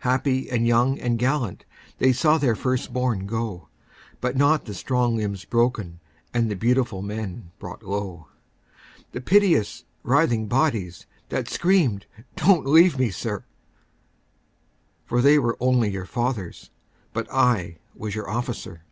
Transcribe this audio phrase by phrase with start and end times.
[0.00, 1.64] Happy and young and gallant,
[1.96, 3.70] They saw their first bom go,
[4.20, 6.00] 41 But not the strong limbs broken
[6.34, 8.28] And the beautiful men brought low,
[9.12, 12.04] The piteous writhing bodies, The screamed,"
[12.36, 13.46] Don't leave me, Sir,"
[15.06, 16.68] For they were only your fathers
[17.14, 18.84] But I was your officer.